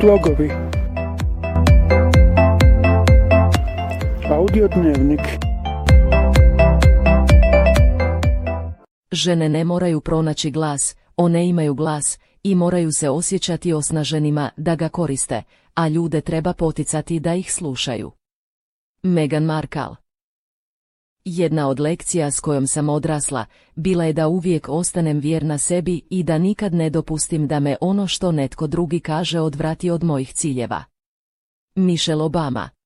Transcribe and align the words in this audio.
Slogovi. 0.00 0.50
Audio 4.30 4.68
dnevnik. 4.68 5.20
Žene 9.12 9.48
ne 9.48 9.64
moraju 9.64 10.00
pronaći 10.00 10.50
glas, 10.50 10.96
one 11.16 11.48
imaju 11.48 11.74
glas 11.74 12.18
i 12.42 12.54
moraju 12.54 12.92
se 12.92 13.10
osjećati 13.10 13.72
osnaženima 13.72 14.50
da 14.56 14.74
ga 14.74 14.88
koriste, 14.88 15.42
a 15.74 15.88
ljude 15.88 16.20
treba 16.20 16.52
poticati 16.52 17.20
da 17.20 17.34
ih 17.34 17.52
slušaju. 17.52 18.10
Meghan 19.02 19.44
Markle 19.44 20.07
Jedna 21.30 21.68
od 21.68 21.80
lekcija 21.80 22.30
s 22.30 22.40
kojom 22.40 22.66
sam 22.66 22.88
odrasla, 22.88 23.44
bila 23.74 24.04
je 24.04 24.12
da 24.12 24.28
uvijek 24.28 24.68
ostanem 24.68 25.18
vjerna 25.18 25.58
sebi 25.58 26.00
i 26.10 26.22
da 26.22 26.38
nikad 26.38 26.74
ne 26.74 26.90
dopustim 26.90 27.46
da 27.46 27.60
me 27.60 27.76
ono 27.80 28.06
što 28.06 28.32
netko 28.32 28.66
drugi 28.66 29.00
kaže 29.00 29.40
odvrati 29.40 29.90
od 29.90 30.04
mojih 30.04 30.32
ciljeva. 30.32 30.84
Michelle 31.74 32.24
Obama 32.24 32.77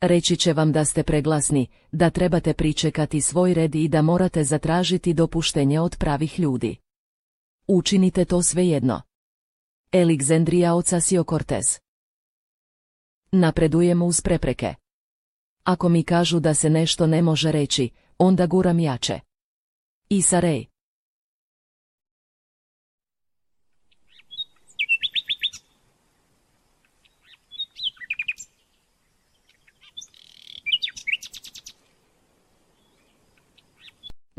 Reći 0.00 0.36
će 0.36 0.52
vam 0.52 0.72
da 0.72 0.84
ste 0.84 1.02
preglasni, 1.02 1.66
da 1.92 2.10
trebate 2.10 2.54
pričekati 2.54 3.20
svoj 3.20 3.54
red 3.54 3.74
i 3.74 3.88
da 3.88 4.02
morate 4.02 4.44
zatražiti 4.44 5.14
dopuštenje 5.14 5.80
od 5.80 5.96
pravih 5.98 6.40
ljudi. 6.40 6.76
Učinite 7.66 8.24
to 8.24 8.42
svejedno. 8.42 9.02
Alexandria 9.92 10.70
Ocasio 10.72 11.24
Cortez 11.30 11.78
Napredujemo 13.32 14.06
uz 14.06 14.20
prepreke. 14.20 14.74
Ako 15.64 15.88
mi 15.88 16.02
kažu 16.02 16.40
da 16.40 16.54
se 16.54 16.70
nešto 16.70 17.06
ne 17.06 17.22
može 17.22 17.52
reći, 17.52 17.90
onda 18.18 18.46
guram 18.46 18.78
jače. 18.78 19.20
Isa 20.08 20.40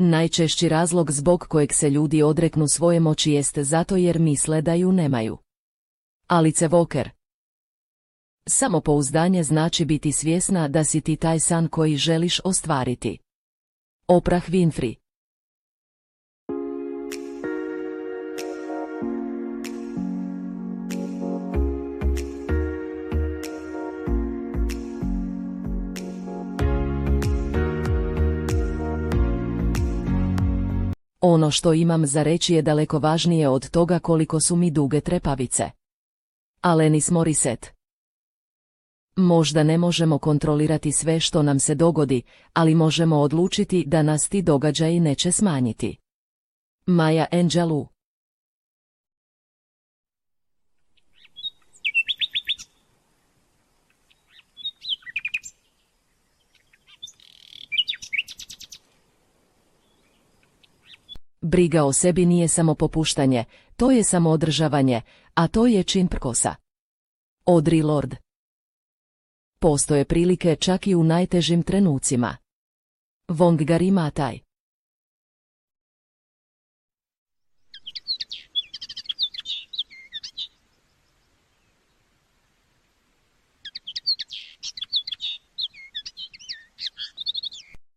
Najčešći 0.02 0.68
razlog 0.68 1.10
zbog 1.10 1.40
kojeg 1.48 1.72
se 1.72 1.90
ljudi 1.90 2.22
odreknu 2.22 2.68
svoje 2.68 3.00
moći 3.00 3.32
jest 3.32 3.58
zato 3.58 3.96
jer 3.96 4.18
misle 4.18 4.62
da 4.62 4.74
ju 4.74 4.92
nemaju. 4.92 5.38
Alice 6.26 6.68
Walker 6.68 7.08
Samopouzdanje 8.48 9.42
znači 9.42 9.84
biti 9.84 10.12
svjesna 10.12 10.68
da 10.68 10.84
si 10.84 11.00
ti 11.00 11.16
taj 11.16 11.40
san 11.40 11.68
koji 11.68 11.96
želiš 11.96 12.40
ostvariti. 12.44 13.18
Oprah 14.08 14.48
Winfrey 14.48 14.99
Ono 31.20 31.50
što 31.50 31.72
imam 31.72 32.06
za 32.06 32.22
reći 32.22 32.54
je 32.54 32.62
daleko 32.62 32.98
važnije 32.98 33.48
od 33.48 33.70
toga 33.70 33.98
koliko 33.98 34.40
su 34.40 34.56
mi 34.56 34.70
duge 34.70 35.00
trepavice. 35.00 35.70
Alenis 36.60 37.10
Moriset 37.10 37.72
Možda 39.16 39.62
ne 39.62 39.78
možemo 39.78 40.18
kontrolirati 40.18 40.92
sve 40.92 41.20
što 41.20 41.42
nam 41.42 41.58
se 41.60 41.74
dogodi, 41.74 42.22
ali 42.52 42.74
možemo 42.74 43.18
odlučiti 43.18 43.84
da 43.86 44.02
nas 44.02 44.28
ti 44.28 44.42
događaji 44.42 45.00
neće 45.00 45.32
smanjiti. 45.32 45.96
Maja 46.86 47.26
Angelou 47.32 47.86
Briga 61.50 61.84
o 61.84 61.92
sebi 61.92 62.26
nije 62.26 62.48
samo 62.48 62.74
popuštanje, 62.74 63.44
to 63.76 63.90
je 63.90 64.04
samo 64.04 64.30
održavanje, 64.30 65.00
a 65.34 65.48
to 65.48 65.66
je 65.66 65.82
čin 65.82 66.08
prkosa. 66.08 66.54
Audrey 67.46 67.84
Lord 67.84 68.14
Postoje 69.58 70.04
prilike 70.04 70.56
čak 70.56 70.86
i 70.86 70.94
u 70.94 71.04
najtežim 71.04 71.62
trenucima. 71.62 72.36
Vongari 73.28 73.90
Mataj 73.90 74.49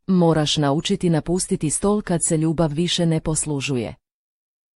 Moraš 0.08 0.58
naučiti 0.58 1.09
napustiti 1.09 1.69
stol 1.69 2.02
kad 2.02 2.19
se 2.24 2.38
ljubav 2.38 2.72
više 2.72 3.06
ne 3.06 3.19
poslužuje. 3.19 3.96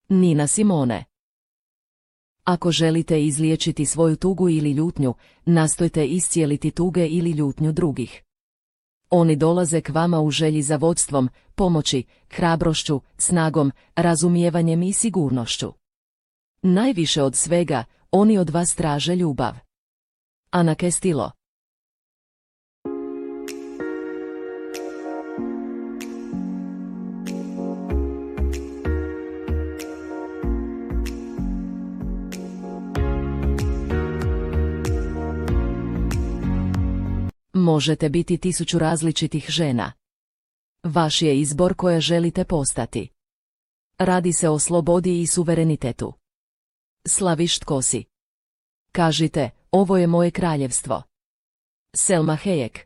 Nina 0.09 0.47
Simone 0.47 1.05
Ako 2.43 2.71
želite 2.71 3.25
izliječiti 3.25 3.85
svoju 3.85 4.15
tugu 4.15 4.49
ili 4.49 4.71
ljutnju, 4.71 5.13
nastojte 5.45 6.07
iscijeliti 6.07 6.71
tuge 6.71 7.07
ili 7.07 7.31
ljutnju 7.31 7.71
drugih. 7.71 8.23
Oni 9.09 9.35
dolaze 9.35 9.81
k 9.81 9.89
vama 9.89 10.21
u 10.21 10.31
želji 10.31 10.61
za 10.61 10.75
vodstvom, 10.75 11.29
pomoći, 11.55 12.03
hrabrošću, 12.29 13.01
snagom, 13.17 13.71
razumijevanjem 13.95 14.83
i 14.83 14.93
sigurnošću. 14.93 15.73
Najviše 16.61 17.23
od 17.23 17.35
svega, 17.35 17.83
oni 18.11 18.37
od 18.37 18.49
vas 18.49 18.75
traže 18.75 19.15
ljubav. 19.15 19.55
Ana 20.51 20.75
Kestilo 20.75 21.36
Možete 37.57 38.09
biti 38.09 38.37
tisuću 38.37 38.79
različitih 38.79 39.45
žena. 39.49 39.91
Vaš 40.83 41.21
je 41.21 41.39
izbor 41.39 41.73
koja 41.73 41.99
želite 41.99 42.43
postati. 42.43 43.09
Radi 43.97 44.33
se 44.33 44.49
o 44.49 44.59
slobodi 44.59 45.21
i 45.21 45.27
suverenitetu. 45.27 46.13
Slaviš 47.07 47.59
tko 47.59 47.81
si. 47.81 48.03
Kažite, 48.91 49.49
ovo 49.71 49.97
je 49.97 50.07
moje 50.07 50.31
kraljevstvo. 50.31 51.03
Selma 51.95 52.37
Hayek 52.43 52.79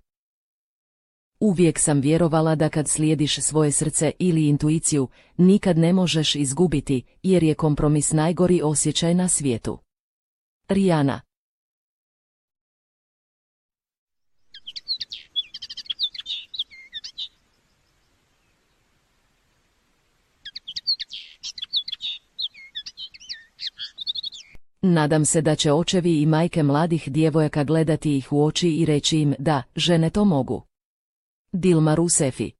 Uvijek 1.39 1.79
sam 1.79 1.99
vjerovala 1.99 2.55
da 2.55 2.69
kad 2.69 2.87
slijediš 2.87 3.39
svoje 3.39 3.71
srce 3.71 4.11
ili 4.19 4.47
intuiciju, 4.47 5.07
nikad 5.37 5.77
ne 5.77 5.93
možeš 5.93 6.35
izgubiti, 6.35 7.03
jer 7.23 7.43
je 7.43 7.53
kompromis 7.53 8.11
najgori 8.11 8.61
osjećaj 8.63 9.13
na 9.13 9.27
svijetu. 9.27 9.79
Rijana 10.67 11.21
Nadam 24.81 25.25
se 25.25 25.41
da 25.41 25.55
će 25.55 25.71
očevi 25.71 26.21
i 26.21 26.25
majke 26.25 26.63
mladih 26.63 27.11
djevojaka 27.11 27.63
gledati 27.63 28.17
ih 28.17 28.33
u 28.33 28.45
oči 28.45 28.69
i 28.69 28.85
reći 28.85 29.19
im 29.19 29.35
da, 29.39 29.63
žene 29.75 30.09
to 30.09 30.25
mogu. 30.25 30.63
Dilma 31.51 31.95
Rusefi 31.95 32.51